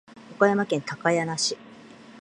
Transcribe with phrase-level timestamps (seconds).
[0.35, 1.55] 岡山県高梁市